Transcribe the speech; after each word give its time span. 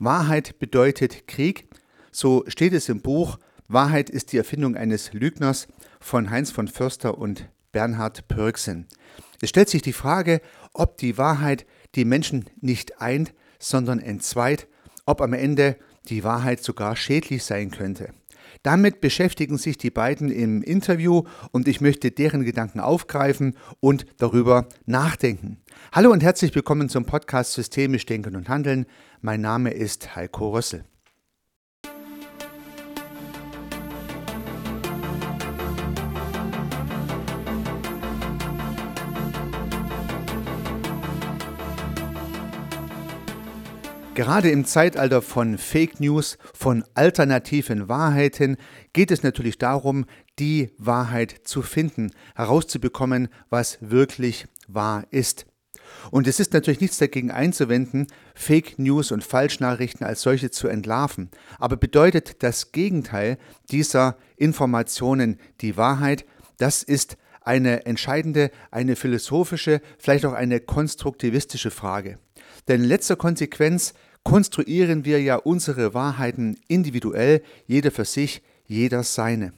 Wahrheit 0.00 0.58
bedeutet 0.58 1.28
Krieg. 1.28 1.68
So 2.10 2.44
steht 2.48 2.72
es 2.72 2.88
im 2.88 3.02
Buch 3.02 3.38
Wahrheit 3.68 4.10
ist 4.10 4.32
die 4.32 4.38
Erfindung 4.38 4.74
eines 4.74 5.12
Lügners 5.12 5.68
von 6.00 6.30
Heinz 6.30 6.50
von 6.50 6.66
Förster 6.66 7.18
und 7.18 7.48
Bernhard 7.70 8.26
Pörksen. 8.26 8.88
Es 9.40 9.50
stellt 9.50 9.68
sich 9.68 9.82
die 9.82 9.92
Frage, 9.92 10.40
ob 10.72 10.96
die 10.96 11.18
Wahrheit 11.18 11.66
die 11.94 12.06
Menschen 12.06 12.46
nicht 12.60 13.00
eint, 13.00 13.32
sondern 13.60 14.00
entzweit, 14.00 14.66
ob 15.04 15.20
am 15.20 15.34
Ende 15.34 15.76
die 16.08 16.24
Wahrheit 16.24 16.64
sogar 16.64 16.96
schädlich 16.96 17.44
sein 17.44 17.70
könnte. 17.70 18.12
Damit 18.62 19.00
beschäftigen 19.00 19.58
sich 19.58 19.78
die 19.78 19.90
beiden 19.90 20.30
im 20.30 20.62
Interview 20.62 21.22
und 21.52 21.68
ich 21.68 21.80
möchte 21.80 22.10
deren 22.10 22.44
Gedanken 22.44 22.80
aufgreifen 22.80 23.56
und 23.80 24.06
darüber 24.18 24.68
nachdenken. 24.86 25.58
Hallo 25.92 26.10
und 26.10 26.22
herzlich 26.22 26.54
willkommen 26.54 26.88
zum 26.88 27.04
Podcast 27.04 27.52
Systemisch 27.52 28.06
Denken 28.06 28.36
und 28.36 28.48
Handeln. 28.48 28.86
Mein 29.22 29.42
Name 29.42 29.70
ist 29.70 30.16
Heiko 30.16 30.48
Rössel. 30.48 30.86
Gerade 44.14 44.50
im 44.50 44.64
Zeitalter 44.64 45.20
von 45.20 45.58
Fake 45.58 46.00
News, 46.00 46.38
von 46.54 46.82
alternativen 46.94 47.90
Wahrheiten 47.90 48.56
geht 48.94 49.10
es 49.10 49.22
natürlich 49.22 49.58
darum, 49.58 50.06
die 50.38 50.70
Wahrheit 50.78 51.42
zu 51.44 51.60
finden, 51.60 52.10
herauszubekommen, 52.34 53.28
was 53.50 53.76
wirklich 53.82 54.46
wahr 54.66 55.04
ist. 55.10 55.49
Und 56.10 56.26
es 56.26 56.40
ist 56.40 56.52
natürlich 56.52 56.80
nichts 56.80 56.98
dagegen 56.98 57.30
einzuwenden, 57.30 58.06
Fake 58.34 58.78
News 58.78 59.12
und 59.12 59.24
Falschnachrichten 59.24 60.06
als 60.06 60.22
solche 60.22 60.50
zu 60.50 60.68
entlarven. 60.68 61.30
Aber 61.58 61.76
bedeutet 61.76 62.42
das 62.42 62.72
Gegenteil 62.72 63.38
dieser 63.70 64.16
Informationen 64.36 65.38
die 65.60 65.76
Wahrheit? 65.76 66.24
Das 66.58 66.82
ist 66.82 67.16
eine 67.42 67.86
entscheidende, 67.86 68.50
eine 68.70 68.96
philosophische, 68.96 69.80
vielleicht 69.98 70.24
auch 70.26 70.34
eine 70.34 70.60
konstruktivistische 70.60 71.70
Frage. 71.70 72.18
Denn 72.68 72.82
in 72.82 72.88
letzter 72.88 73.16
Konsequenz 73.16 73.94
konstruieren 74.24 75.04
wir 75.04 75.20
ja 75.22 75.36
unsere 75.36 75.94
Wahrheiten 75.94 76.58
individuell, 76.68 77.42
jeder 77.66 77.90
für 77.90 78.04
sich, 78.04 78.42
jeder 78.66 79.02
seine. 79.02 79.52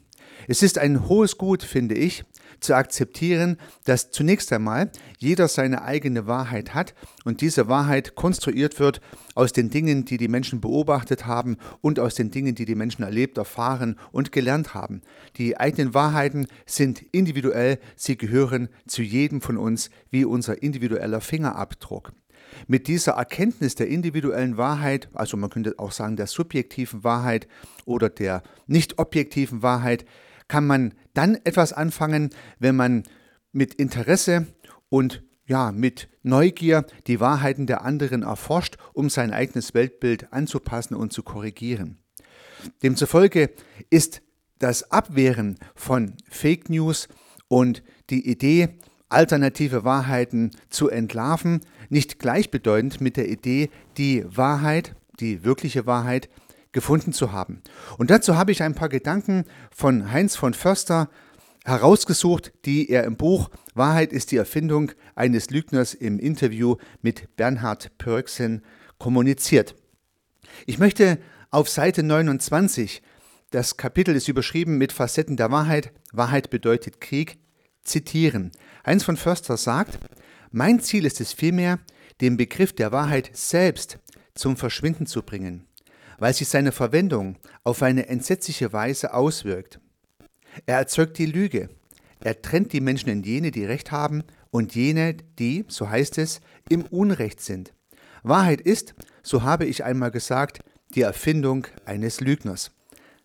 Es 0.48 0.62
ist 0.62 0.78
ein 0.78 1.08
hohes 1.08 1.38
Gut, 1.38 1.62
finde 1.62 1.94
ich, 1.94 2.24
zu 2.62 2.74
akzeptieren, 2.74 3.58
dass 3.84 4.10
zunächst 4.10 4.52
einmal 4.52 4.90
jeder 5.18 5.48
seine 5.48 5.82
eigene 5.82 6.26
Wahrheit 6.26 6.74
hat 6.74 6.94
und 7.24 7.40
diese 7.40 7.68
Wahrheit 7.68 8.14
konstruiert 8.14 8.80
wird 8.80 9.00
aus 9.34 9.52
den 9.52 9.70
Dingen, 9.70 10.04
die 10.04 10.16
die 10.16 10.28
Menschen 10.28 10.60
beobachtet 10.60 11.26
haben 11.26 11.56
und 11.80 11.98
aus 11.98 12.14
den 12.14 12.30
Dingen, 12.30 12.54
die 12.54 12.64
die 12.64 12.74
Menschen 12.74 13.02
erlebt, 13.02 13.38
erfahren 13.38 13.98
und 14.12 14.32
gelernt 14.32 14.74
haben. 14.74 15.02
Die 15.36 15.58
eigenen 15.58 15.94
Wahrheiten 15.94 16.46
sind 16.66 17.02
individuell, 17.12 17.78
sie 17.96 18.16
gehören 18.16 18.68
zu 18.86 19.02
jedem 19.02 19.40
von 19.40 19.56
uns 19.56 19.90
wie 20.10 20.24
unser 20.24 20.62
individueller 20.62 21.20
Fingerabdruck. 21.20 22.12
Mit 22.66 22.86
dieser 22.86 23.12
Erkenntnis 23.12 23.74
der 23.74 23.88
individuellen 23.88 24.56
Wahrheit, 24.56 25.08
also 25.14 25.36
man 25.36 25.50
könnte 25.50 25.74
auch 25.78 25.92
sagen 25.92 26.16
der 26.16 26.26
subjektiven 26.26 27.04
Wahrheit 27.04 27.48
oder 27.84 28.08
der 28.08 28.42
nicht 28.66 28.98
objektiven 28.98 29.62
Wahrheit, 29.62 30.04
kann 30.52 30.66
man 30.66 30.92
dann 31.14 31.38
etwas 31.44 31.72
anfangen, 31.72 32.28
wenn 32.58 32.76
man 32.76 33.04
mit 33.52 33.72
Interesse 33.72 34.48
und 34.90 35.22
ja, 35.46 35.72
mit 35.72 36.10
Neugier 36.22 36.84
die 37.06 37.20
Wahrheiten 37.20 37.66
der 37.66 37.86
anderen 37.86 38.22
erforscht, 38.22 38.76
um 38.92 39.08
sein 39.08 39.32
eigenes 39.32 39.72
Weltbild 39.72 40.30
anzupassen 40.30 40.94
und 40.94 41.10
zu 41.10 41.22
korrigieren. 41.22 41.96
Demzufolge 42.82 43.48
ist 43.88 44.20
das 44.58 44.90
Abwehren 44.90 45.58
von 45.74 46.18
Fake 46.28 46.68
News 46.68 47.08
und 47.48 47.82
die 48.10 48.28
Idee, 48.28 48.76
alternative 49.08 49.84
Wahrheiten 49.84 50.50
zu 50.68 50.90
entlarven, 50.90 51.60
nicht 51.88 52.18
gleichbedeutend 52.18 53.00
mit 53.00 53.16
der 53.16 53.30
Idee, 53.30 53.70
die 53.96 54.26
Wahrheit, 54.28 54.96
die 55.18 55.44
wirkliche 55.44 55.86
Wahrheit, 55.86 56.28
gefunden 56.72 57.12
zu 57.12 57.32
haben. 57.32 57.62
Und 57.98 58.10
dazu 58.10 58.36
habe 58.36 58.52
ich 58.52 58.62
ein 58.62 58.74
paar 58.74 58.88
Gedanken 58.88 59.44
von 59.70 60.10
Heinz 60.10 60.36
von 60.36 60.54
Förster 60.54 61.08
herausgesucht, 61.64 62.52
die 62.64 62.90
er 62.90 63.04
im 63.04 63.16
Buch 63.16 63.50
Wahrheit 63.74 64.12
ist 64.12 64.32
die 64.32 64.36
Erfindung 64.36 64.92
eines 65.14 65.50
Lügners 65.50 65.94
im 65.94 66.18
Interview 66.18 66.76
mit 67.00 67.36
Bernhard 67.36 67.96
Pörksen 67.98 68.62
kommuniziert. 68.98 69.76
Ich 70.66 70.78
möchte 70.78 71.18
auf 71.50 71.68
Seite 71.68 72.02
29, 72.02 73.02
das 73.50 73.76
Kapitel 73.76 74.16
ist 74.16 74.28
überschrieben 74.28 74.78
mit 74.78 74.92
Facetten 74.92 75.36
der 75.36 75.50
Wahrheit, 75.50 75.92
Wahrheit 76.12 76.50
bedeutet 76.50 77.00
Krieg, 77.00 77.38
zitieren. 77.82 78.52
Heinz 78.86 79.04
von 79.04 79.16
Förster 79.16 79.56
sagt, 79.56 79.98
mein 80.50 80.80
Ziel 80.80 81.04
ist 81.04 81.20
es 81.20 81.32
vielmehr, 81.32 81.78
den 82.20 82.36
Begriff 82.36 82.72
der 82.72 82.92
Wahrheit 82.92 83.30
selbst 83.32 83.98
zum 84.34 84.56
Verschwinden 84.56 85.06
zu 85.06 85.22
bringen, 85.22 85.66
weil 86.18 86.34
sich 86.34 86.48
seine 86.48 86.72
Verwendung 86.72 87.36
auf 87.64 87.82
eine 87.82 88.08
entsetzliche 88.08 88.72
Weise 88.72 89.14
auswirkt. 89.14 89.80
Er 90.66 90.78
erzeugt 90.78 91.18
die 91.18 91.26
Lüge, 91.26 91.68
er 92.20 92.40
trennt 92.40 92.72
die 92.72 92.80
Menschen 92.80 93.08
in 93.08 93.22
jene, 93.22 93.50
die 93.50 93.64
Recht 93.64 93.90
haben, 93.90 94.24
und 94.50 94.74
jene, 94.74 95.14
die, 95.38 95.64
so 95.68 95.88
heißt 95.88 96.18
es, 96.18 96.40
im 96.68 96.82
Unrecht 96.82 97.40
sind. 97.40 97.72
Wahrheit 98.22 98.60
ist, 98.60 98.94
so 99.22 99.42
habe 99.42 99.64
ich 99.64 99.82
einmal 99.82 100.10
gesagt, 100.10 100.60
die 100.94 101.00
Erfindung 101.02 101.66
eines 101.84 102.20
Lügners. 102.20 102.70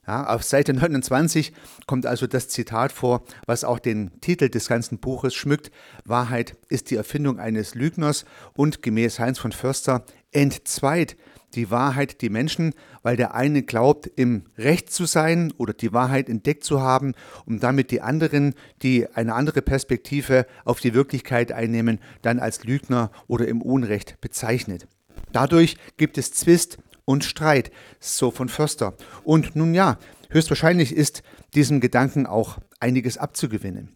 Ja, 0.08 0.28
auf 0.28 0.42
Seite 0.44 0.74
29 0.74 1.52
kommt 1.86 2.06
also 2.06 2.28
das 2.28 2.48
Zitat 2.48 2.94
vor, 2.94 3.26
was 3.46 3.66
auch 3.66 3.78
den 3.78 4.22
Titel 4.22 4.48
des 4.48 4.70
ganzen 4.70 5.00
Buches 5.00 5.36
schmückt. 5.36 5.70
Wahrheit 6.06 6.56
ist 6.70 6.92
die 6.92 6.96
Erfindung 6.96 7.40
eines 7.40 7.76
Lügners 7.76 8.24
und 8.54 8.82
gemäß 8.82 9.20
Heinz 9.20 9.38
von 9.38 9.52
Förster 9.52 10.06
entzweit 10.32 11.18
die 11.58 11.72
Wahrheit 11.72 12.22
die 12.22 12.30
Menschen, 12.30 12.74
weil 13.02 13.18
der 13.18 13.34
eine 13.34 13.64
glaubt, 13.64 14.08
im 14.16 14.44
Recht 14.58 14.92
zu 14.92 15.06
sein 15.06 15.52
oder 15.58 15.74
die 15.74 15.92
Wahrheit 15.92 16.30
entdeckt 16.30 16.64
zu 16.64 16.82
haben 16.82 17.14
und 17.46 17.64
damit 17.64 17.92
die 17.92 18.02
anderen, 18.02 18.54
die 18.84 19.08
eine 19.14 19.34
andere 19.34 19.62
Perspektive 19.62 20.46
auf 20.64 20.80
die 20.80 20.94
Wirklichkeit 20.94 21.52
einnehmen, 21.52 22.00
dann 22.22 22.40
als 22.40 22.64
Lügner 22.64 23.12
oder 23.28 23.48
im 23.48 23.62
Unrecht 23.62 24.22
bezeichnet. 24.22 24.88
Dadurch 25.34 25.78
gibt 25.98 26.18
es 26.18 26.32
Zwist 26.32 26.78
und 27.04 27.26
Streit, 27.26 27.72
so 28.00 28.32
von 28.32 28.50
Förster. 28.50 28.94
Und 29.24 29.56
nun 29.56 29.74
ja, 29.74 29.98
höchstwahrscheinlich 30.30 30.94
ist 30.96 31.24
diesem 31.56 31.80
Gedanken 31.80 32.28
auch 32.28 32.60
einiges 32.80 33.18
abzugewinnen. 33.18 33.90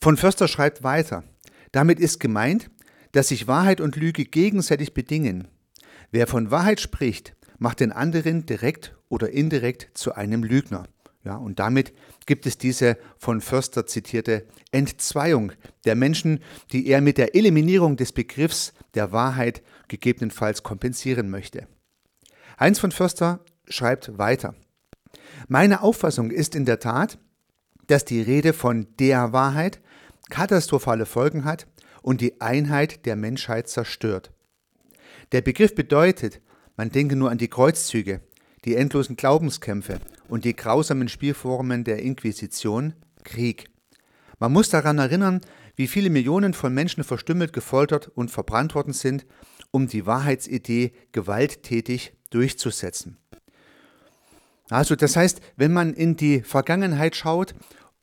Von 0.00 0.16
Förster 0.16 0.48
schreibt 0.48 0.82
weiter, 0.82 1.22
damit 1.70 2.00
ist 2.00 2.18
gemeint, 2.18 2.68
dass 3.12 3.28
sich 3.28 3.46
Wahrheit 3.46 3.80
und 3.80 3.94
Lüge 3.94 4.24
gegenseitig 4.24 4.94
bedingen. 4.94 5.46
Wer 6.12 6.26
von 6.26 6.50
Wahrheit 6.50 6.78
spricht, 6.78 7.34
macht 7.58 7.80
den 7.80 7.90
anderen 7.90 8.44
direkt 8.44 8.94
oder 9.08 9.30
indirekt 9.30 9.88
zu 9.94 10.14
einem 10.14 10.44
Lügner. 10.44 10.84
Ja, 11.24 11.36
und 11.36 11.58
damit 11.58 11.94
gibt 12.26 12.44
es 12.44 12.58
diese 12.58 12.98
von 13.16 13.40
Förster 13.40 13.86
zitierte 13.86 14.46
Entzweiung 14.72 15.52
der 15.86 15.94
Menschen, 15.94 16.40
die 16.70 16.86
er 16.88 17.00
mit 17.00 17.16
der 17.16 17.34
Eliminierung 17.34 17.96
des 17.96 18.12
Begriffs 18.12 18.74
der 18.94 19.12
Wahrheit 19.12 19.62
gegebenenfalls 19.88 20.62
kompensieren 20.62 21.30
möchte. 21.30 21.66
Heinz 22.60 22.78
von 22.78 22.92
Förster 22.92 23.40
schreibt 23.66 24.18
weiter. 24.18 24.54
Meine 25.48 25.82
Auffassung 25.82 26.30
ist 26.30 26.54
in 26.54 26.66
der 26.66 26.78
Tat, 26.78 27.18
dass 27.86 28.04
die 28.04 28.20
Rede 28.20 28.52
von 28.52 28.86
der 28.98 29.32
Wahrheit 29.32 29.80
katastrophale 30.28 31.06
Folgen 31.06 31.44
hat 31.44 31.66
und 32.02 32.20
die 32.20 32.40
Einheit 32.42 33.06
der 33.06 33.16
Menschheit 33.16 33.68
zerstört. 33.68 34.30
Der 35.32 35.40
Begriff 35.40 35.74
bedeutet, 35.74 36.42
man 36.76 36.90
denke 36.90 37.16
nur 37.16 37.30
an 37.30 37.38
die 37.38 37.48
Kreuzzüge, 37.48 38.20
die 38.66 38.76
endlosen 38.76 39.16
Glaubenskämpfe 39.16 39.98
und 40.28 40.44
die 40.44 40.54
grausamen 40.54 41.08
Spielformen 41.08 41.84
der 41.84 42.02
Inquisition, 42.02 42.92
Krieg. 43.24 43.70
Man 44.38 44.52
muss 44.52 44.68
daran 44.68 44.98
erinnern, 44.98 45.40
wie 45.74 45.86
viele 45.86 46.10
Millionen 46.10 46.52
von 46.52 46.74
Menschen 46.74 47.02
verstümmelt, 47.02 47.54
gefoltert 47.54 48.08
und 48.08 48.30
verbrannt 48.30 48.74
worden 48.74 48.92
sind, 48.92 49.24
um 49.70 49.86
die 49.86 50.04
Wahrheitsidee 50.04 50.92
gewalttätig 51.12 52.12
durchzusetzen. 52.28 53.16
Also 54.68 54.96
das 54.96 55.16
heißt, 55.16 55.40
wenn 55.56 55.72
man 55.72 55.94
in 55.94 56.16
die 56.16 56.42
Vergangenheit 56.42 57.16
schaut 57.16 57.54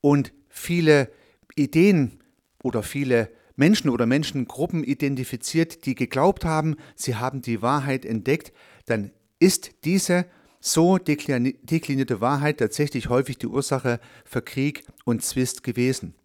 und 0.02 0.34
viele 0.48 1.12
Ideen 1.56 2.24
oder 2.64 2.82
viele 2.82 3.30
Menschen 3.60 3.90
oder 3.90 4.06
Menschengruppen 4.06 4.86
identifiziert, 4.86 5.86
die 5.86 5.94
geglaubt 5.94 6.46
haben, 6.46 6.78
sie 6.96 7.18
haben 7.18 7.42
die 7.42 7.62
Wahrheit 7.62 8.06
entdeckt, 8.06 8.54
dann 8.86 9.12
ist 9.38 9.72
diese 9.84 10.26
so 10.62 10.98
deklinierte 10.98 12.22
Wahrheit 12.22 12.60
tatsächlich 12.60 13.10
häufig 13.10 13.38
die 13.38 13.48
Ursache 13.48 14.00
für 14.24 14.42
Krieg 14.42 14.86
und 15.04 15.24
Zwist 15.24 15.64
gewesen. 15.64 16.16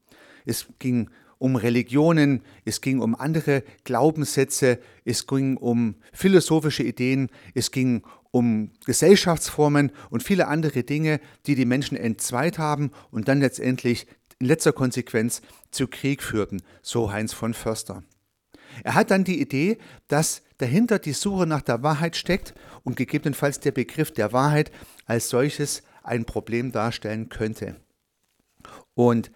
Es 0.45 0.67
ging 0.79 1.11
um 1.39 1.57
Religionen, 1.57 2.43
es 2.65 2.81
ging 2.81 3.01
um 3.01 3.17
andere 3.17 3.65
Glaubenssätze, 3.83 4.79
es 5.05 5.27
ging 5.27 5.57
um 5.57 5.97
philosophische 6.13 6.85
Ideen, 6.85 7.31
es 7.53 7.73
ging 7.73 8.03
um 8.31 8.71
Gesellschaftsformen 8.87 9.91
und 10.11 10.23
viele 10.23 10.47
andere 10.47 10.85
Dinge, 10.85 11.21
die 11.47 11.57
die 11.57 11.67
Menschen 11.67 11.97
entzweit 11.97 12.59
haben 12.59 12.93
und 13.11 13.27
dann 13.27 13.41
letztendlich 13.41 14.07
in 14.39 14.47
letzter 14.47 14.73
Konsequenz 14.73 15.43
zu 15.71 15.87
Krieg 15.89 16.23
führten, 16.23 16.63
so 16.83 17.13
Heinz 17.13 17.33
von 17.33 17.55
Förster. 17.55 18.03
Er 18.83 18.95
hat 18.95 19.11
dann 19.11 19.25
die 19.25 19.41
Idee, 19.41 19.79
dass 20.09 20.43
dahinter 20.59 20.99
die 20.99 21.13
Suche 21.13 21.47
nach 21.47 21.63
der 21.63 21.83
Wahrheit 21.83 22.17
steckt 22.17 22.55
und 22.83 22.97
gegebenenfalls 22.97 23.61
der 23.61 23.73
Begriff 23.73 24.13
der 24.13 24.33
Wahrheit 24.33 24.73
als 25.07 25.29
solches 25.29 25.83
ein 26.03 26.25
Problem 26.25 26.73
darstellen 26.73 27.29
könnte. 27.29 27.77
Und 28.95 29.31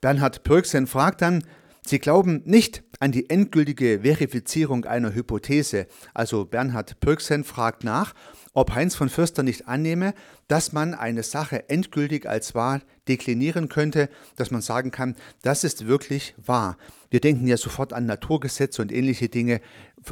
Bernhard 0.00 0.44
Pürksen 0.44 0.86
fragt 0.86 1.22
dann, 1.22 1.44
Sie 1.82 1.98
glauben 1.98 2.42
nicht 2.44 2.82
an 3.00 3.10
die 3.10 3.30
endgültige 3.30 4.00
Verifizierung 4.02 4.84
einer 4.84 5.14
Hypothese. 5.14 5.86
Also 6.12 6.44
Bernhard 6.44 7.00
Pürksen 7.00 7.42
fragt 7.42 7.84
nach, 7.84 8.14
ob 8.52 8.74
Heinz 8.74 8.94
von 8.94 9.08
Fürster 9.08 9.42
nicht 9.42 9.68
annehme, 9.68 10.14
dass 10.48 10.72
man 10.72 10.94
eine 10.94 11.22
Sache 11.22 11.68
endgültig 11.68 12.28
als 12.28 12.54
wahr 12.54 12.80
deklinieren 13.08 13.68
könnte, 13.68 14.08
dass 14.36 14.50
man 14.50 14.60
sagen 14.60 14.90
kann, 14.90 15.16
das 15.42 15.64
ist 15.64 15.86
wirklich 15.86 16.34
wahr. 16.44 16.76
Wir 17.10 17.20
denken 17.20 17.46
ja 17.46 17.56
sofort 17.56 17.92
an 17.92 18.06
Naturgesetze 18.06 18.82
und 18.82 18.92
ähnliche 18.92 19.28
Dinge, 19.28 19.60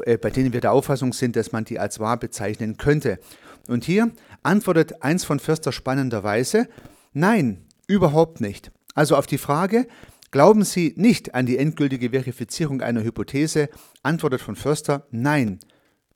äh, 0.05 0.17
bei 0.17 0.31
denen 0.31 0.52
wir 0.52 0.61
der 0.61 0.73
Auffassung 0.73 1.12
sind, 1.12 1.37
dass 1.37 1.52
man 1.52 1.64
die 1.64 1.79
als 1.79 1.99
wahr 1.99 2.17
bezeichnen 2.17 2.76
könnte. 2.76 3.19
Und 3.67 3.85
hier 3.85 4.12
antwortet 4.43 4.94
Heinz 5.02 5.25
von 5.25 5.40
Fürster 5.40 5.73
spannenderweise, 5.73 6.69
nein, 7.12 7.67
überhaupt 7.87 8.40
nicht. 8.40 8.70
Also 8.94 9.17
auf 9.17 9.26
die 9.26 9.38
Frage, 9.38 9.87
glauben 10.31 10.64
Sie 10.64 10.94
nicht 10.96 11.35
an 11.35 11.46
die 11.46 11.58
endgültige 11.58 12.11
Verifizierung 12.11 12.82
einer 12.82 13.02
Hypothese, 13.02 13.69
antwortet 14.02 14.40
von 14.40 14.56
Förster, 14.56 15.06
nein, 15.11 15.61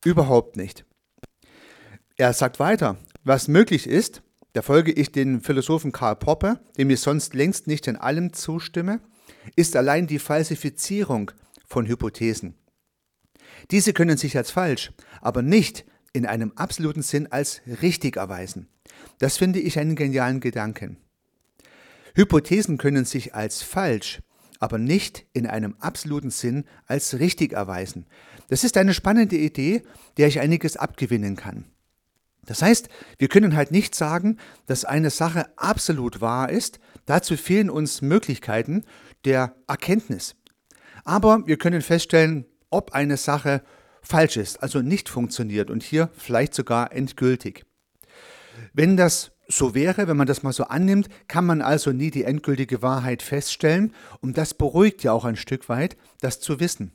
überhaupt 0.04 0.56
nicht. 0.56 0.84
Er 2.22 2.32
sagt 2.32 2.60
weiter, 2.60 2.98
was 3.24 3.48
möglich 3.48 3.88
ist, 3.88 4.22
da 4.52 4.62
folge 4.62 4.92
ich 4.92 5.10
den 5.10 5.40
Philosophen 5.40 5.90
Karl 5.90 6.14
Popper, 6.14 6.60
dem 6.78 6.88
ich 6.90 7.00
sonst 7.00 7.34
längst 7.34 7.66
nicht 7.66 7.88
in 7.88 7.96
allem 7.96 8.32
zustimme, 8.32 9.00
ist 9.56 9.74
allein 9.74 10.06
die 10.06 10.20
Falsifizierung 10.20 11.32
von 11.66 11.88
Hypothesen. 11.88 12.54
Diese 13.72 13.92
können 13.92 14.18
sich 14.18 14.36
als 14.36 14.52
falsch, 14.52 14.92
aber 15.20 15.42
nicht 15.42 15.84
in 16.12 16.24
einem 16.24 16.52
absoluten 16.54 17.02
Sinn 17.02 17.26
als 17.32 17.60
richtig 17.82 18.18
erweisen. 18.18 18.68
Das 19.18 19.36
finde 19.36 19.58
ich 19.58 19.80
einen 19.80 19.96
genialen 19.96 20.38
Gedanken. 20.38 20.98
Hypothesen 22.14 22.78
können 22.78 23.04
sich 23.04 23.34
als 23.34 23.62
falsch, 23.62 24.22
aber 24.60 24.78
nicht 24.78 25.26
in 25.32 25.48
einem 25.48 25.74
absoluten 25.80 26.30
Sinn 26.30 26.66
als 26.86 27.18
richtig 27.18 27.52
erweisen. 27.52 28.06
Das 28.46 28.62
ist 28.62 28.76
eine 28.76 28.94
spannende 28.94 29.38
Idee, 29.38 29.82
der 30.18 30.28
ich 30.28 30.38
einiges 30.38 30.76
abgewinnen 30.76 31.34
kann. 31.34 31.64
Das 32.46 32.62
heißt, 32.62 32.88
wir 33.18 33.28
können 33.28 33.54
halt 33.54 33.70
nicht 33.70 33.94
sagen, 33.94 34.38
dass 34.66 34.84
eine 34.84 35.10
Sache 35.10 35.46
absolut 35.56 36.20
wahr 36.20 36.50
ist, 36.50 36.80
dazu 37.06 37.36
fehlen 37.36 37.70
uns 37.70 38.02
Möglichkeiten 38.02 38.84
der 39.24 39.54
Erkenntnis. 39.68 40.34
Aber 41.04 41.46
wir 41.46 41.56
können 41.56 41.82
feststellen, 41.82 42.46
ob 42.70 42.92
eine 42.92 43.16
Sache 43.16 43.62
falsch 44.02 44.36
ist, 44.36 44.62
also 44.62 44.80
nicht 44.80 45.08
funktioniert 45.08 45.70
und 45.70 45.82
hier 45.82 46.10
vielleicht 46.16 46.54
sogar 46.54 46.92
endgültig. 46.92 47.64
Wenn 48.72 48.96
das 48.96 49.32
so 49.48 49.74
wäre, 49.74 50.08
wenn 50.08 50.16
man 50.16 50.26
das 50.26 50.42
mal 50.42 50.52
so 50.52 50.64
annimmt, 50.64 51.08
kann 51.28 51.44
man 51.44 51.62
also 51.62 51.92
nie 51.92 52.10
die 52.10 52.24
endgültige 52.24 52.82
Wahrheit 52.82 53.22
feststellen 53.22 53.94
und 54.20 54.38
das 54.38 54.54
beruhigt 54.54 55.02
ja 55.04 55.12
auch 55.12 55.24
ein 55.24 55.36
Stück 55.36 55.68
weit, 55.68 55.96
das 56.20 56.40
zu 56.40 56.58
wissen. 56.58 56.92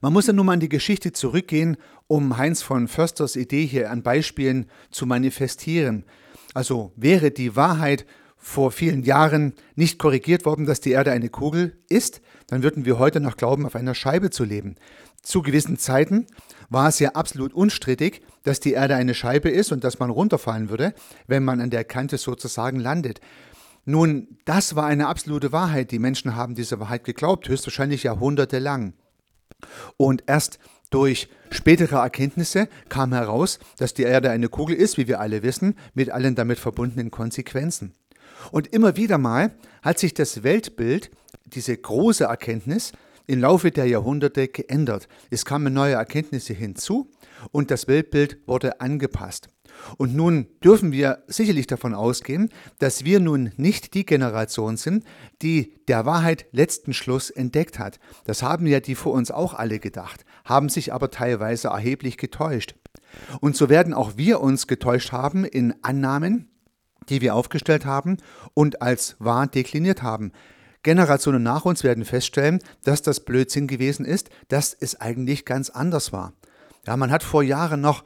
Man 0.00 0.12
muss 0.12 0.26
ja 0.26 0.32
nun 0.32 0.46
mal 0.46 0.54
in 0.54 0.60
die 0.60 0.68
Geschichte 0.68 1.12
zurückgehen, 1.12 1.76
um 2.06 2.36
Heinz 2.36 2.62
von 2.62 2.88
Försters 2.88 3.36
Idee 3.36 3.66
hier 3.66 3.90
an 3.90 4.02
Beispielen 4.02 4.66
zu 4.90 5.06
manifestieren. 5.06 6.04
Also 6.54 6.92
wäre 6.96 7.30
die 7.30 7.56
Wahrheit 7.56 8.06
vor 8.36 8.72
vielen 8.72 9.02
Jahren 9.02 9.52
nicht 9.76 9.98
korrigiert 9.98 10.46
worden, 10.46 10.64
dass 10.64 10.80
die 10.80 10.92
Erde 10.92 11.12
eine 11.12 11.28
Kugel 11.28 11.76
ist, 11.88 12.22
dann 12.46 12.62
würden 12.62 12.86
wir 12.86 12.98
heute 12.98 13.20
noch 13.20 13.36
glauben, 13.36 13.66
auf 13.66 13.76
einer 13.76 13.94
Scheibe 13.94 14.30
zu 14.30 14.44
leben. 14.44 14.76
Zu 15.22 15.42
gewissen 15.42 15.76
Zeiten 15.76 16.26
war 16.70 16.88
es 16.88 16.98
ja 16.98 17.10
absolut 17.10 17.52
unstrittig, 17.52 18.22
dass 18.42 18.58
die 18.58 18.72
Erde 18.72 18.94
eine 18.96 19.14
Scheibe 19.14 19.50
ist 19.50 19.70
und 19.72 19.84
dass 19.84 19.98
man 19.98 20.08
runterfallen 20.08 20.70
würde, 20.70 20.94
wenn 21.26 21.44
man 21.44 21.60
an 21.60 21.70
der 21.70 21.84
Kante 21.84 22.16
sozusagen 22.16 22.80
landet. 22.80 23.20
Nun, 23.84 24.38
das 24.46 24.74
war 24.74 24.86
eine 24.86 25.08
absolute 25.08 25.52
Wahrheit. 25.52 25.90
Die 25.90 25.98
Menschen 25.98 26.36
haben 26.36 26.54
diese 26.54 26.80
Wahrheit 26.80 27.04
geglaubt, 27.04 27.48
höchstwahrscheinlich 27.48 28.04
jahrhundertelang. 28.04 28.94
Und 29.96 30.24
erst 30.26 30.58
durch 30.90 31.28
spätere 31.50 31.96
Erkenntnisse 31.96 32.68
kam 32.88 33.12
heraus, 33.12 33.58
dass 33.78 33.94
die 33.94 34.02
Erde 34.02 34.30
eine 34.30 34.48
Kugel 34.48 34.74
ist, 34.74 34.98
wie 34.98 35.08
wir 35.08 35.20
alle 35.20 35.42
wissen, 35.42 35.76
mit 35.94 36.10
allen 36.10 36.34
damit 36.34 36.58
verbundenen 36.58 37.10
Konsequenzen. 37.10 37.94
Und 38.50 38.68
immer 38.68 38.96
wieder 38.96 39.18
mal 39.18 39.52
hat 39.82 39.98
sich 39.98 40.14
das 40.14 40.42
Weltbild, 40.42 41.10
diese 41.46 41.76
große 41.76 42.24
Erkenntnis, 42.24 42.92
im 43.26 43.40
Laufe 43.40 43.70
der 43.70 43.86
Jahrhunderte 43.86 44.48
geändert. 44.48 45.06
Es 45.30 45.44
kamen 45.44 45.72
neue 45.72 45.94
Erkenntnisse 45.94 46.52
hinzu 46.52 47.08
und 47.52 47.70
das 47.70 47.88
Weltbild 47.88 48.38
wurde 48.46 48.80
angepasst. 48.80 49.48
Und 49.96 50.14
nun 50.14 50.46
dürfen 50.62 50.92
wir 50.92 51.22
sicherlich 51.26 51.66
davon 51.66 51.94
ausgehen, 51.94 52.50
dass 52.78 53.04
wir 53.04 53.20
nun 53.20 53.52
nicht 53.56 53.94
die 53.94 54.04
Generation 54.04 54.76
sind, 54.76 55.04
die 55.42 55.74
der 55.88 56.06
Wahrheit 56.06 56.46
letzten 56.52 56.92
Schluss 56.92 57.30
entdeckt 57.30 57.78
hat. 57.78 57.98
Das 58.24 58.42
haben 58.42 58.66
ja 58.66 58.80
die 58.80 58.94
vor 58.94 59.12
uns 59.12 59.30
auch 59.30 59.54
alle 59.54 59.78
gedacht, 59.78 60.24
haben 60.44 60.68
sich 60.68 60.92
aber 60.92 61.10
teilweise 61.10 61.68
erheblich 61.68 62.16
getäuscht. 62.16 62.74
Und 63.40 63.56
so 63.56 63.68
werden 63.68 63.94
auch 63.94 64.16
wir 64.16 64.40
uns 64.40 64.66
getäuscht 64.66 65.12
haben 65.12 65.44
in 65.44 65.74
Annahmen, 65.82 66.50
die 67.08 67.20
wir 67.20 67.34
aufgestellt 67.34 67.84
haben 67.86 68.18
und 68.54 68.82
als 68.82 69.16
wahr 69.18 69.46
dekliniert 69.46 70.02
haben. 70.02 70.32
Generationen 70.82 71.42
nach 71.42 71.64
uns 71.64 71.84
werden 71.84 72.04
feststellen, 72.04 72.60
dass 72.84 73.02
das 73.02 73.20
Blödsinn 73.20 73.66
gewesen 73.66 74.06
ist, 74.06 74.30
dass 74.48 74.72
es 74.72 74.98
eigentlich 75.00 75.44
ganz 75.44 75.68
anders 75.68 76.12
war. 76.12 76.32
Ja, 76.86 76.96
man 76.96 77.10
hat 77.10 77.22
vor 77.22 77.42
Jahren 77.42 77.80
noch 77.80 78.04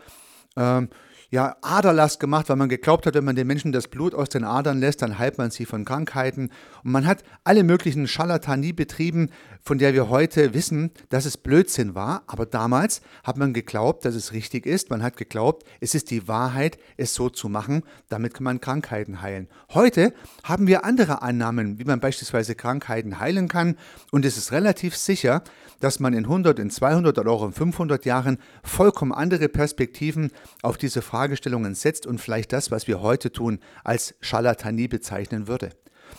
ähm, 0.57 0.89
ja, 1.35 1.57
Aderlast 1.63 2.21
gemacht, 2.21 2.49
weil 2.49 2.55
man 2.55 2.69
geglaubt 2.69 3.07
hat, 3.07 3.15
wenn 3.15 3.25
man 3.25 3.35
den 3.35 3.49
Menschen 3.49 3.73
das 3.73 3.89
Blut 3.89 4.15
aus 4.15 4.29
den 4.29 4.45
Adern 4.45 4.79
lässt, 4.79 5.03
dann 5.03 5.19
heilt 5.19 5.37
man 5.37 5.51
sie 5.51 5.67
von 5.67 5.85
Krankheiten. 5.85 6.51
Und 6.85 6.93
man 6.93 7.09
hat 7.09 7.25
alle 7.43 7.65
möglichen 7.65 8.07
Scharlatanie 8.07 8.73
betrieben, 8.73 9.31
von 9.61 9.79
der 9.79 9.95
wir 9.95 10.09
heute 10.11 10.55
wissen, 10.55 10.93
dass 11.09 11.25
es 11.25 11.37
Blödsinn 11.37 11.97
war. 11.97 12.23
Aber 12.29 12.47
damals 12.47 13.01
hat 13.25 13.37
man 13.37 13.53
geglaubt, 13.53 14.05
dass 14.05 14.15
es 14.15 14.33
richtig 14.33 14.65
ist. 14.65 14.91
Man 14.91 15.03
hat 15.03 15.17
geglaubt, 15.17 15.65
es 15.81 15.97
ist 15.97 16.13
die 16.13 16.29
Wahrheit, 16.29 16.79
es 16.97 17.15
so 17.15 17.29
zu 17.29 17.49
machen, 17.49 17.83
damit 18.09 18.33
kann 18.33 18.45
man 18.45 18.61
Krankheiten 18.61 19.21
heilen. 19.21 19.49
Heute 19.71 20.15
haben 20.45 20.69
wir 20.69 20.85
andere 20.85 21.23
Annahmen, 21.23 21.81
wie 21.81 21.85
man 21.85 21.99
beispielsweise 21.99 22.55
Krankheiten 22.55 23.19
heilen 23.19 23.49
kann. 23.49 23.75
Und 24.13 24.25
es 24.25 24.37
ist 24.37 24.53
relativ 24.53 24.95
sicher, 24.95 25.43
dass 25.81 25.99
man 25.99 26.15
in 26.15 26.27
100, 26.27 26.61
in 26.61 26.71
200 26.71 27.19
oder 27.19 27.31
auch 27.33 27.45
in 27.45 27.53
500 27.53 28.05
Jahren 28.05 28.39
vollkommen 28.63 29.11
andere 29.13 29.49
Perspektiven 29.49 30.31
auf 30.63 30.79
diese 30.79 31.03
Fragestellungen 31.25 31.75
setzt 31.75 32.07
und 32.07 32.21
vielleicht 32.21 32.53
das, 32.53 32.71
was 32.71 32.87
wir 32.87 33.01
heute 33.01 33.33
tun, 33.33 33.59
als 33.83 34.15
Scharlatanie 34.21 34.89
bezeichnen 34.89 35.49
würde. 35.49 35.71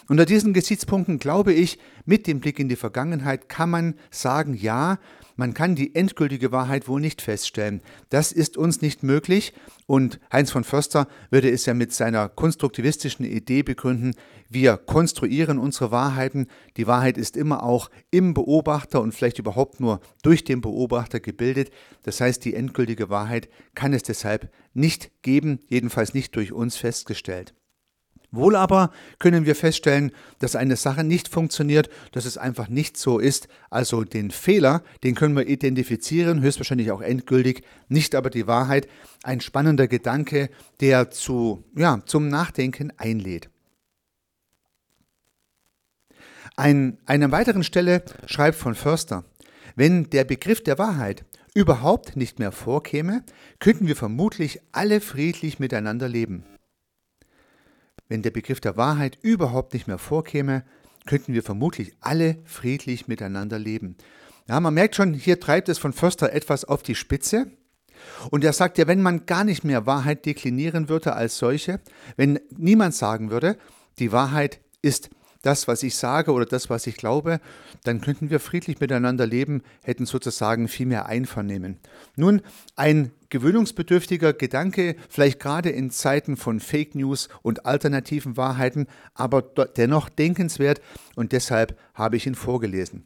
Unter 0.07 0.25
diesen 0.25 0.53
Gesichtspunkten 0.53 1.19
glaube 1.19 1.53
ich, 1.53 1.79
mit 2.05 2.27
dem 2.27 2.39
Blick 2.39 2.59
in 2.59 2.69
die 2.69 2.75
Vergangenheit 2.75 3.49
kann 3.49 3.69
man 3.69 3.95
sagen, 4.11 4.53
ja, 4.53 4.99
man 5.35 5.53
kann 5.53 5.75
die 5.75 5.95
endgültige 5.95 6.51
Wahrheit 6.51 6.87
wohl 6.87 7.01
nicht 7.01 7.21
feststellen. 7.21 7.81
Das 8.09 8.31
ist 8.31 8.55
uns 8.55 8.81
nicht 8.81 9.03
möglich 9.03 9.53
und 9.85 10.19
Heinz 10.31 10.51
von 10.51 10.63
Förster 10.63 11.07
würde 11.29 11.49
es 11.49 11.65
ja 11.65 11.73
mit 11.73 11.91
seiner 11.91 12.29
konstruktivistischen 12.29 13.25
Idee 13.25 13.63
begründen, 13.63 14.13
wir 14.49 14.77
konstruieren 14.77 15.57
unsere 15.57 15.91
Wahrheiten. 15.91 16.47
Die 16.77 16.87
Wahrheit 16.87 17.17
ist 17.17 17.35
immer 17.35 17.63
auch 17.63 17.89
im 18.11 18.33
Beobachter 18.33 19.01
und 19.01 19.13
vielleicht 19.13 19.39
überhaupt 19.39 19.79
nur 19.79 20.01
durch 20.21 20.43
den 20.43 20.61
Beobachter 20.61 21.19
gebildet. 21.19 21.71
Das 22.03 22.21
heißt, 22.21 22.45
die 22.45 22.53
endgültige 22.53 23.09
Wahrheit 23.09 23.49
kann 23.73 23.93
es 23.93 24.03
deshalb 24.03 24.51
nicht 24.73 25.11
geben, 25.23 25.59
jedenfalls 25.67 26.13
nicht 26.13 26.35
durch 26.35 26.51
uns 26.51 26.77
festgestellt. 26.77 27.53
Wohl 28.35 28.55
aber 28.55 28.91
können 29.19 29.45
wir 29.45 29.55
feststellen, 29.55 30.11
dass 30.39 30.55
eine 30.55 30.75
Sache 30.75 31.03
nicht 31.03 31.27
funktioniert, 31.27 31.89
dass 32.11 32.25
es 32.25 32.37
einfach 32.37 32.67
nicht 32.67 32.97
so 32.97 33.19
ist. 33.19 33.47
Also 33.69 34.03
den 34.03 34.31
Fehler, 34.31 34.83
den 35.03 35.15
können 35.15 35.35
wir 35.35 35.47
identifizieren, 35.47 36.41
höchstwahrscheinlich 36.41 36.91
auch 36.91 37.01
endgültig, 37.01 37.63
nicht 37.87 38.15
aber 38.15 38.29
die 38.29 38.47
Wahrheit. 38.47 38.87
Ein 39.23 39.41
spannender 39.41 39.87
Gedanke, 39.87 40.49
der 40.79 41.11
zu, 41.11 41.63
ja, 41.75 42.01
zum 42.05 42.27
Nachdenken 42.27 42.91
einlädt. 42.97 43.49
An 46.55 46.97
einer 47.05 47.31
weiteren 47.31 47.63
Stelle 47.63 48.03
schreibt 48.27 48.57
von 48.57 48.75
Förster, 48.75 49.25
wenn 49.75 50.09
der 50.09 50.23
Begriff 50.23 50.63
der 50.63 50.77
Wahrheit 50.77 51.25
überhaupt 51.53 52.15
nicht 52.15 52.39
mehr 52.39 52.51
vorkäme, 52.51 53.23
könnten 53.59 53.87
wir 53.87 53.95
vermutlich 53.95 54.61
alle 54.71 55.01
friedlich 55.01 55.59
miteinander 55.59 56.07
leben. 56.07 56.43
Wenn 58.07 58.21
der 58.21 58.31
Begriff 58.31 58.59
der 58.59 58.77
Wahrheit 58.77 59.17
überhaupt 59.21 59.73
nicht 59.73 59.87
mehr 59.87 59.97
vorkäme, 59.97 60.63
könnten 61.05 61.33
wir 61.33 61.43
vermutlich 61.43 61.93
alle 62.01 62.37
friedlich 62.45 63.07
miteinander 63.07 63.59
leben. 63.59 63.95
Ja, 64.47 64.59
man 64.59 64.73
merkt 64.73 64.95
schon, 64.95 65.13
hier 65.13 65.39
treibt 65.39 65.69
es 65.69 65.77
von 65.77 65.93
Förster 65.93 66.31
etwas 66.31 66.65
auf 66.65 66.83
die 66.83 66.95
Spitze. 66.95 67.47
Und 68.29 68.43
er 68.43 68.53
sagt 68.53 68.77
ja, 68.77 68.87
wenn 68.87 69.01
man 69.01 69.25
gar 69.25 69.43
nicht 69.43 69.63
mehr 69.63 69.85
Wahrheit 69.85 70.25
deklinieren 70.25 70.89
würde 70.89 71.13
als 71.13 71.37
solche, 71.37 71.79
wenn 72.17 72.39
niemand 72.55 72.93
sagen 72.93 73.31
würde, 73.31 73.57
die 73.97 74.11
Wahrheit 74.11 74.59
ist 74.81 75.09
das, 75.45 75.67
was 75.67 75.83
ich 75.83 75.95
sage 75.95 76.31
oder 76.31 76.45
das, 76.45 76.69
was 76.69 76.87
ich 76.87 76.97
glaube, 76.97 77.39
dann 77.83 78.01
könnten 78.01 78.29
wir 78.29 78.39
friedlich 78.39 78.79
miteinander 78.79 79.27
leben, 79.27 79.61
hätten 79.83 80.05
sozusagen 80.05 80.67
viel 80.67 80.87
mehr 80.87 81.05
Einvernehmen. 81.05 81.77
Nun, 82.15 82.41
ein 82.75 83.11
gewöhnungsbedürftiger 83.29 84.33
Gedanke, 84.33 84.95
vielleicht 85.09 85.39
gerade 85.39 85.69
in 85.69 85.91
Zeiten 85.91 86.37
von 86.37 86.59
Fake 86.59 86.95
News 86.95 87.29
und 87.41 87.65
alternativen 87.65 88.37
Wahrheiten, 88.37 88.87
aber 89.13 89.41
dennoch 89.41 90.09
denkenswert 90.09 90.81
und 91.15 91.31
deshalb 91.31 91.77
habe 91.93 92.17
ich 92.17 92.25
ihn 92.25 92.35
vorgelesen. 92.35 93.05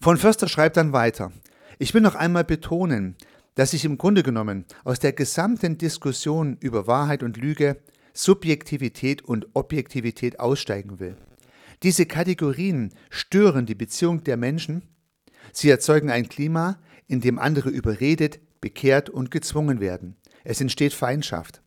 Von 0.00 0.18
Förster 0.18 0.48
schreibt 0.48 0.76
dann 0.76 0.92
weiter. 0.92 1.32
Ich 1.78 1.94
will 1.94 2.02
noch 2.02 2.14
einmal 2.14 2.44
betonen, 2.44 3.16
dass 3.54 3.72
ich 3.72 3.84
im 3.84 3.98
Grunde 3.98 4.22
genommen 4.22 4.64
aus 4.84 5.00
der 5.00 5.12
gesamten 5.12 5.78
Diskussion 5.78 6.56
über 6.60 6.86
Wahrheit 6.86 7.22
und 7.22 7.36
Lüge 7.36 7.78
Subjektivität 8.16 9.22
und 9.22 9.46
Objektivität 9.54 10.40
aussteigen 10.40 10.98
will. 10.98 11.16
Diese 11.82 12.06
Kategorien 12.06 12.94
stören 13.10 13.66
die 13.66 13.74
Beziehung 13.74 14.24
der 14.24 14.36
Menschen, 14.36 14.82
sie 15.52 15.68
erzeugen 15.68 16.10
ein 16.10 16.28
Klima, 16.28 16.78
in 17.06 17.20
dem 17.20 17.38
andere 17.38 17.68
überredet, 17.68 18.40
bekehrt 18.60 19.10
und 19.10 19.30
gezwungen 19.30 19.80
werden. 19.80 20.16
Es 20.44 20.60
entsteht 20.60 20.94
Feindschaft. 20.94 21.60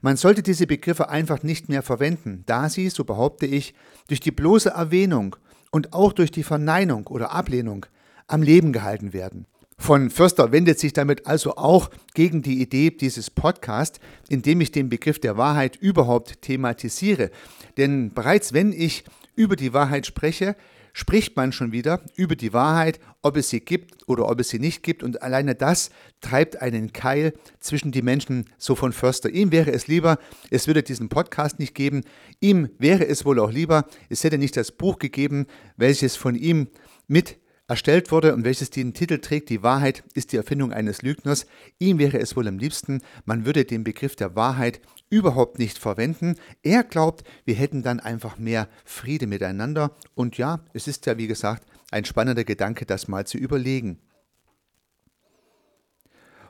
Man 0.00 0.16
sollte 0.16 0.42
diese 0.42 0.66
Begriffe 0.66 1.08
einfach 1.08 1.42
nicht 1.42 1.68
mehr 1.68 1.82
verwenden, 1.82 2.44
da 2.46 2.68
sie, 2.68 2.88
so 2.90 3.04
behaupte 3.04 3.46
ich, 3.46 3.74
durch 4.06 4.20
die 4.20 4.30
bloße 4.30 4.70
Erwähnung 4.70 5.36
und 5.70 5.92
auch 5.92 6.12
durch 6.12 6.30
die 6.30 6.42
Verneinung 6.42 7.06
oder 7.08 7.32
Ablehnung 7.32 7.86
am 8.26 8.42
Leben 8.42 8.72
gehalten 8.72 9.12
werden. 9.12 9.46
Von 9.78 10.10
Förster 10.10 10.52
wendet 10.52 10.78
sich 10.78 10.92
damit 10.92 11.26
also 11.26 11.56
auch 11.56 11.88
gegen 12.12 12.42
die 12.42 12.60
Idee 12.60 12.90
dieses 12.90 13.30
Podcasts, 13.30 14.00
indem 14.28 14.60
ich 14.60 14.72
den 14.72 14.88
Begriff 14.88 15.20
der 15.20 15.36
Wahrheit 15.36 15.76
überhaupt 15.76 16.42
thematisiere. 16.42 17.30
Denn 17.76 18.12
bereits 18.12 18.52
wenn 18.52 18.72
ich 18.72 19.04
über 19.36 19.56
die 19.56 19.72
Wahrheit 19.72 20.04
spreche, 20.04 20.56
spricht 20.92 21.36
man 21.36 21.52
schon 21.52 21.70
wieder 21.70 22.02
über 22.16 22.34
die 22.34 22.52
Wahrheit, 22.52 22.98
ob 23.22 23.36
es 23.36 23.50
sie 23.50 23.60
gibt 23.60 24.08
oder 24.08 24.28
ob 24.28 24.40
es 24.40 24.48
sie 24.48 24.58
nicht 24.58 24.82
gibt. 24.82 25.04
Und 25.04 25.22
alleine 25.22 25.54
das 25.54 25.90
treibt 26.20 26.60
einen 26.60 26.92
Keil 26.92 27.32
zwischen 27.60 27.92
die 27.92 28.02
Menschen, 28.02 28.46
so 28.58 28.74
von 28.74 28.92
Förster. 28.92 29.30
Ihm 29.30 29.52
wäre 29.52 29.70
es 29.70 29.86
lieber, 29.86 30.18
es 30.50 30.66
würde 30.66 30.82
diesen 30.82 31.08
Podcast 31.08 31.60
nicht 31.60 31.76
geben. 31.76 32.02
Ihm 32.40 32.68
wäre 32.78 33.06
es 33.06 33.24
wohl 33.24 33.38
auch 33.38 33.52
lieber, 33.52 33.86
es 34.08 34.24
hätte 34.24 34.38
nicht 34.38 34.56
das 34.56 34.72
Buch 34.72 34.98
gegeben, 34.98 35.46
welches 35.76 36.16
von 36.16 36.34
ihm 36.34 36.66
mit 37.06 37.38
erstellt 37.68 38.10
wurde 38.10 38.34
und 38.34 38.44
welches 38.44 38.70
den 38.70 38.94
Titel 38.94 39.18
trägt, 39.18 39.50
die 39.50 39.62
Wahrheit 39.62 40.02
ist 40.14 40.32
die 40.32 40.38
Erfindung 40.38 40.72
eines 40.72 41.02
Lügners. 41.02 41.46
Ihm 41.78 41.98
wäre 41.98 42.18
es 42.18 42.34
wohl 42.34 42.48
am 42.48 42.58
liebsten, 42.58 43.02
man 43.26 43.44
würde 43.44 43.66
den 43.66 43.84
Begriff 43.84 44.16
der 44.16 44.34
Wahrheit 44.34 44.80
überhaupt 45.10 45.58
nicht 45.58 45.78
verwenden. 45.78 46.36
Er 46.62 46.82
glaubt, 46.82 47.24
wir 47.44 47.54
hätten 47.54 47.82
dann 47.82 48.00
einfach 48.00 48.38
mehr 48.38 48.68
Friede 48.84 49.26
miteinander. 49.26 49.92
Und 50.14 50.38
ja, 50.38 50.60
es 50.72 50.88
ist 50.88 51.06
ja, 51.06 51.18
wie 51.18 51.26
gesagt, 51.26 51.66
ein 51.90 52.04
spannender 52.04 52.44
Gedanke, 52.44 52.86
das 52.86 53.06
mal 53.06 53.26
zu 53.26 53.38
überlegen. 53.38 53.98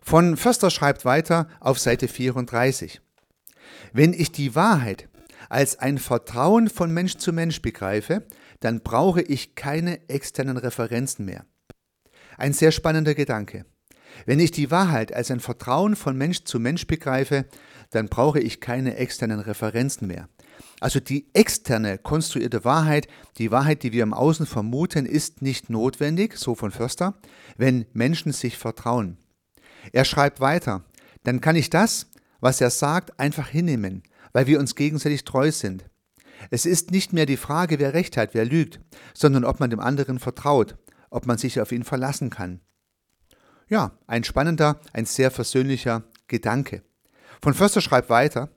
Von 0.00 0.36
Förster 0.36 0.70
schreibt 0.70 1.04
weiter 1.04 1.48
auf 1.60 1.78
Seite 1.78 2.08
34. 2.08 3.00
Wenn 3.92 4.12
ich 4.12 4.32
die 4.32 4.54
Wahrheit 4.54 5.08
als 5.48 5.78
ein 5.78 5.98
Vertrauen 5.98 6.68
von 6.68 6.92
Mensch 6.92 7.16
zu 7.16 7.32
Mensch 7.32 7.60
begreife, 7.62 8.24
dann 8.60 8.80
brauche 8.80 9.22
ich 9.22 9.54
keine 9.54 10.08
externen 10.08 10.56
Referenzen 10.56 11.24
mehr. 11.24 11.44
Ein 12.36 12.52
sehr 12.52 12.72
spannender 12.72 13.14
Gedanke. 13.14 13.64
Wenn 14.26 14.40
ich 14.40 14.50
die 14.50 14.70
Wahrheit 14.70 15.12
als 15.12 15.30
ein 15.30 15.40
Vertrauen 15.40 15.96
von 15.96 16.16
Mensch 16.16 16.44
zu 16.44 16.58
Mensch 16.58 16.86
begreife, 16.86 17.46
dann 17.90 18.08
brauche 18.08 18.40
ich 18.40 18.60
keine 18.60 18.96
externen 18.96 19.40
Referenzen 19.40 20.08
mehr. 20.08 20.28
Also 20.80 21.00
die 21.00 21.28
externe 21.34 21.98
konstruierte 21.98 22.64
Wahrheit, 22.64 23.08
die 23.38 23.50
Wahrheit, 23.50 23.82
die 23.82 23.92
wir 23.92 24.02
im 24.02 24.14
Außen 24.14 24.46
vermuten, 24.46 25.06
ist 25.06 25.42
nicht 25.42 25.70
notwendig, 25.70 26.36
so 26.36 26.54
von 26.54 26.70
Förster, 26.70 27.14
wenn 27.56 27.86
Menschen 27.92 28.32
sich 28.32 28.56
vertrauen. 28.56 29.18
Er 29.92 30.04
schreibt 30.04 30.40
weiter, 30.40 30.84
dann 31.24 31.40
kann 31.40 31.56
ich 31.56 31.70
das, 31.70 32.06
was 32.40 32.60
er 32.60 32.70
sagt, 32.70 33.18
einfach 33.18 33.48
hinnehmen, 33.48 34.02
weil 34.32 34.46
wir 34.46 34.60
uns 34.60 34.74
gegenseitig 34.74 35.24
treu 35.24 35.50
sind. 35.50 35.84
Es 36.50 36.66
ist 36.66 36.90
nicht 36.90 37.12
mehr 37.12 37.26
die 37.26 37.36
Frage, 37.36 37.78
wer 37.78 37.94
recht 37.94 38.16
hat, 38.16 38.34
wer 38.34 38.44
lügt, 38.44 38.80
sondern 39.14 39.44
ob 39.44 39.60
man 39.60 39.70
dem 39.70 39.80
anderen 39.80 40.18
vertraut, 40.18 40.76
ob 41.10 41.26
man 41.26 41.38
sich 41.38 41.60
auf 41.60 41.72
ihn 41.72 41.84
verlassen 41.84 42.30
kann. 42.30 42.60
Ja, 43.68 43.92
ein 44.06 44.24
spannender, 44.24 44.80
ein 44.92 45.04
sehr 45.04 45.30
versöhnlicher 45.30 46.04
Gedanke. 46.26 46.82
Von 47.42 47.54
Förster 47.54 47.80
schreibt 47.80 48.10
weiter, 48.10 48.50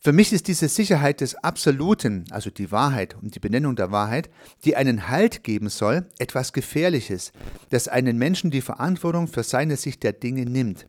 für 0.00 0.12
mich 0.12 0.32
ist 0.32 0.46
diese 0.46 0.68
Sicherheit 0.68 1.20
des 1.20 1.34
Absoluten, 1.34 2.24
also 2.30 2.50
die 2.50 2.70
Wahrheit 2.70 3.16
und 3.20 3.34
die 3.34 3.40
Benennung 3.40 3.74
der 3.74 3.90
Wahrheit, 3.90 4.30
die 4.64 4.76
einen 4.76 5.08
Halt 5.08 5.42
geben 5.42 5.68
soll, 5.68 6.06
etwas 6.18 6.52
Gefährliches, 6.52 7.32
das 7.70 7.88
einen 7.88 8.16
Menschen 8.16 8.52
die 8.52 8.60
Verantwortung 8.60 9.26
für 9.26 9.42
seine 9.42 9.76
Sicht 9.76 10.04
der 10.04 10.12
Dinge 10.12 10.44
nimmt. 10.44 10.86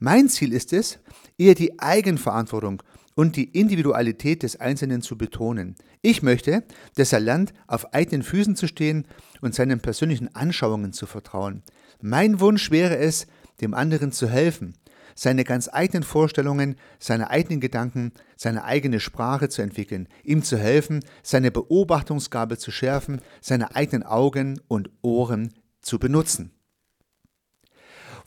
Mein 0.00 0.28
Ziel 0.28 0.52
ist 0.52 0.72
es, 0.72 0.98
eher 1.38 1.54
die 1.54 1.78
Eigenverantwortung 1.78 2.82
und 3.16 3.34
die 3.34 3.58
Individualität 3.58 4.44
des 4.44 4.60
Einzelnen 4.60 5.02
zu 5.02 5.18
betonen. 5.18 5.74
Ich 6.02 6.22
möchte, 6.22 6.62
dass 6.94 7.12
er 7.12 7.20
lernt, 7.20 7.52
auf 7.66 7.92
eigenen 7.92 8.22
Füßen 8.22 8.54
zu 8.54 8.68
stehen 8.68 9.08
und 9.40 9.54
seinen 9.54 9.80
persönlichen 9.80 10.32
Anschauungen 10.36 10.92
zu 10.92 11.06
vertrauen. 11.06 11.62
Mein 12.00 12.38
Wunsch 12.38 12.70
wäre 12.70 12.98
es, 12.98 13.26
dem 13.60 13.74
anderen 13.74 14.12
zu 14.12 14.28
helfen, 14.28 14.74
seine 15.14 15.44
ganz 15.44 15.68
eigenen 15.72 16.02
Vorstellungen, 16.02 16.76
seine 16.98 17.30
eigenen 17.30 17.60
Gedanken, 17.60 18.12
seine 18.36 18.64
eigene 18.64 19.00
Sprache 19.00 19.48
zu 19.48 19.62
entwickeln, 19.62 20.08
ihm 20.22 20.42
zu 20.42 20.58
helfen, 20.58 21.02
seine 21.22 21.50
Beobachtungsgabe 21.50 22.58
zu 22.58 22.70
schärfen, 22.70 23.22
seine 23.40 23.74
eigenen 23.74 24.02
Augen 24.02 24.60
und 24.68 24.90
Ohren 25.00 25.54
zu 25.80 25.98
benutzen. 25.98 26.55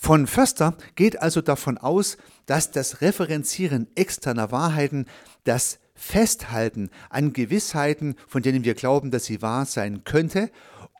Von 0.01 0.27
Förster 0.27 0.77
geht 0.95 1.21
also 1.21 1.41
davon 1.41 1.77
aus, 1.77 2.15
dass 2.45 2.71
das 2.71 3.01
Referenzieren 3.01 3.87
externer 3.95 4.49
Wahrheiten, 4.49 5.05
das 5.43 5.79
Festhalten 5.93 6.89
an 7.09 7.33
Gewissheiten, 7.33 8.15
von 8.25 8.41
denen 8.41 8.63
wir 8.63 8.75
glauben, 8.75 9.11
dass 9.11 9.25
sie 9.25 9.41
wahr 9.41 9.65
sein 9.65 10.05
könnte, 10.05 10.51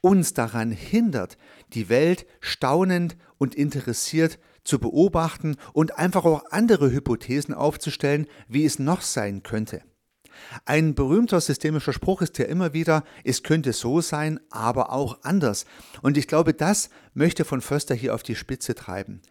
uns 0.01 0.33
daran 0.33 0.71
hindert, 0.71 1.37
die 1.73 1.87
Welt 1.87 2.25
staunend 2.41 3.15
und 3.37 3.55
interessiert 3.55 4.37
zu 4.65 4.79
beobachten 4.79 5.55
und 5.71 5.97
einfach 5.97 6.25
auch 6.25 6.43
andere 6.51 6.91
Hypothesen 6.91 7.53
aufzustellen, 7.53 8.27
wie 8.49 8.65
es 8.65 8.79
noch 8.79 9.01
sein 9.01 9.43
könnte. 9.43 9.81
Ein 10.65 10.95
berühmter 10.95 11.41
systemischer 11.41 11.93
Spruch 11.93 12.21
ist 12.21 12.37
ja 12.37 12.45
immer 12.45 12.73
wieder, 12.73 13.03
es 13.23 13.43
könnte 13.43 13.73
so 13.73 14.01
sein, 14.01 14.39
aber 14.49 14.91
auch 14.91 15.19
anders. 15.23 15.65
Und 16.01 16.17
ich 16.17 16.27
glaube, 16.27 16.53
das 16.53 16.89
möchte 17.13 17.45
von 17.45 17.61
Förster 17.61 17.95
hier 17.95 18.15
auf 18.15 18.23
die 18.23 18.35
Spitze 18.35 18.75
treiben. 18.75 19.21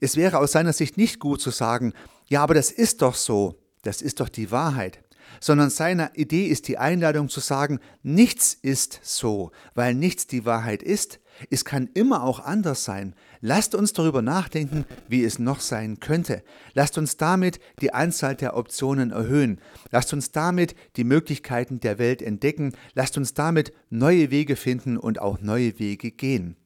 Es 0.00 0.16
wäre 0.16 0.38
aus 0.38 0.52
seiner 0.52 0.72
Sicht 0.72 0.96
nicht 0.96 1.20
gut 1.20 1.40
zu 1.40 1.50
sagen, 1.50 1.92
ja, 2.26 2.42
aber 2.42 2.54
das 2.54 2.70
ist 2.70 3.02
doch 3.02 3.14
so, 3.14 3.60
das 3.82 4.02
ist 4.02 4.20
doch 4.20 4.28
die 4.28 4.50
Wahrheit 4.50 5.04
sondern 5.40 5.70
seine 5.70 6.10
Idee 6.14 6.46
ist 6.46 6.68
die 6.68 6.78
Einladung 6.78 7.28
zu 7.28 7.40
sagen, 7.40 7.80
nichts 8.02 8.54
ist 8.54 9.00
so, 9.02 9.50
weil 9.74 9.94
nichts 9.94 10.26
die 10.26 10.44
Wahrheit 10.44 10.82
ist. 10.82 11.20
Es 11.50 11.64
kann 11.64 11.90
immer 11.94 12.22
auch 12.22 12.40
anders 12.40 12.84
sein. 12.84 13.14
Lasst 13.46 13.74
uns 13.74 13.92
darüber 13.92 14.22
nachdenken, 14.22 14.86
wie 15.06 15.22
es 15.22 15.38
noch 15.38 15.60
sein 15.60 16.00
könnte. 16.00 16.42
Lasst 16.72 16.96
uns 16.96 17.18
damit 17.18 17.60
die 17.82 17.92
Anzahl 17.92 18.36
der 18.36 18.56
Optionen 18.56 19.10
erhöhen. 19.10 19.60
Lasst 19.90 20.14
uns 20.14 20.32
damit 20.32 20.74
die 20.96 21.04
Möglichkeiten 21.04 21.78
der 21.78 21.98
Welt 21.98 22.22
entdecken. 22.22 22.72
Lasst 22.94 23.18
uns 23.18 23.34
damit 23.34 23.74
neue 23.90 24.30
Wege 24.30 24.56
finden 24.56 24.96
und 24.96 25.20
auch 25.20 25.42
neue 25.42 25.78
Wege 25.78 26.10
gehen. 26.10 26.56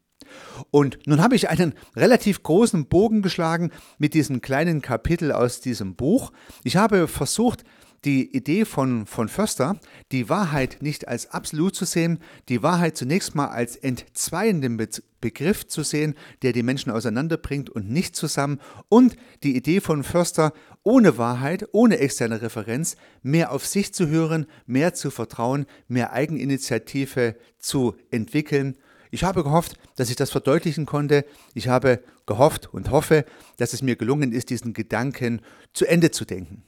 Und 0.70 1.00
nun 1.04 1.20
habe 1.20 1.34
ich 1.34 1.48
einen 1.48 1.74
relativ 1.96 2.44
großen 2.44 2.86
Bogen 2.86 3.22
geschlagen 3.22 3.72
mit 3.98 4.14
diesem 4.14 4.40
kleinen 4.40 4.80
Kapitel 4.80 5.32
aus 5.32 5.60
diesem 5.60 5.96
Buch. 5.96 6.30
Ich 6.62 6.76
habe 6.76 7.08
versucht, 7.08 7.64
die 8.04 8.34
Idee 8.34 8.64
von, 8.64 9.06
von 9.06 9.28
Förster, 9.28 9.78
die 10.12 10.28
Wahrheit 10.28 10.78
nicht 10.80 11.08
als 11.08 11.30
absolut 11.30 11.74
zu 11.74 11.84
sehen, 11.84 12.18
die 12.48 12.62
Wahrheit 12.62 12.96
zunächst 12.96 13.34
mal 13.34 13.48
als 13.48 13.76
entzweienden 13.76 14.76
Be 14.76 14.88
Begriff 15.20 15.66
zu 15.66 15.82
sehen, 15.82 16.14
der 16.42 16.52
die 16.52 16.62
Menschen 16.62 16.92
auseinanderbringt 16.92 17.68
und 17.70 17.90
nicht 17.90 18.14
zusammen, 18.14 18.60
und 18.88 19.16
die 19.42 19.56
Idee 19.56 19.80
von 19.80 20.04
Förster, 20.04 20.52
ohne 20.84 21.18
Wahrheit, 21.18 21.68
ohne 21.72 21.98
externe 21.98 22.40
Referenz, 22.40 22.96
mehr 23.24 23.50
auf 23.50 23.66
sich 23.66 23.92
zu 23.92 24.06
hören, 24.06 24.46
mehr 24.66 24.94
zu 24.94 25.10
vertrauen, 25.10 25.66
mehr 25.88 26.12
Eigeninitiative 26.12 27.34
zu 27.58 27.96
entwickeln. 28.12 28.76
Ich 29.10 29.24
habe 29.24 29.42
gehofft, 29.42 29.76
dass 29.96 30.08
ich 30.08 30.16
das 30.16 30.30
verdeutlichen 30.30 30.86
konnte. 30.86 31.24
Ich 31.52 31.66
habe 31.66 32.00
gehofft 32.26 32.72
und 32.72 32.90
hoffe, 32.90 33.24
dass 33.56 33.72
es 33.72 33.82
mir 33.82 33.96
gelungen 33.96 34.32
ist, 34.32 34.50
diesen 34.50 34.72
Gedanken 34.72 35.40
zu 35.72 35.84
Ende 35.86 36.12
zu 36.12 36.24
denken. 36.24 36.62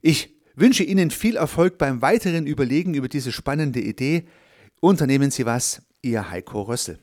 Ich 0.00 0.40
Wünsche 0.60 0.84
Ihnen 0.84 1.10
viel 1.10 1.36
Erfolg 1.36 1.78
beim 1.78 2.02
weiteren 2.02 2.46
Überlegen 2.46 2.92
über 2.92 3.08
diese 3.08 3.32
spannende 3.32 3.80
Idee. 3.80 4.24
Unternehmen 4.80 5.30
Sie 5.30 5.46
was, 5.46 5.80
Ihr 6.02 6.30
Heiko 6.30 6.60
Rössel. 6.60 6.98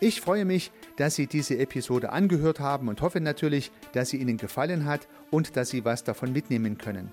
Ich 0.00 0.20
freue 0.20 0.44
mich, 0.44 0.72
dass 0.96 1.14
Sie 1.14 1.28
diese 1.28 1.56
Episode 1.58 2.10
angehört 2.10 2.58
haben 2.58 2.88
und 2.88 3.00
hoffe 3.00 3.20
natürlich, 3.20 3.70
dass 3.92 4.10
sie 4.10 4.16
Ihnen 4.16 4.38
gefallen 4.38 4.86
hat 4.86 5.06
und 5.30 5.56
dass 5.56 5.70
Sie 5.70 5.84
was 5.84 6.02
davon 6.02 6.32
mitnehmen 6.32 6.78
können. 6.78 7.12